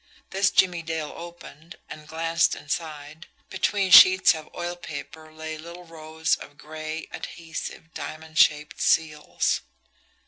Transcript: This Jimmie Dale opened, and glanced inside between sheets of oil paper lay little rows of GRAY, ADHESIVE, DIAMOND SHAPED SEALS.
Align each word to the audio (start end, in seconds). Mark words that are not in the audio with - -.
This 0.31 0.49
Jimmie 0.49 0.81
Dale 0.81 1.13
opened, 1.15 1.75
and 1.87 2.07
glanced 2.07 2.55
inside 2.55 3.27
between 3.51 3.91
sheets 3.91 4.33
of 4.33 4.49
oil 4.55 4.75
paper 4.75 5.31
lay 5.31 5.59
little 5.59 5.85
rows 5.85 6.35
of 6.37 6.57
GRAY, 6.57 7.07
ADHESIVE, 7.11 7.93
DIAMOND 7.93 8.35
SHAPED 8.39 8.81
SEALS. 8.81 9.61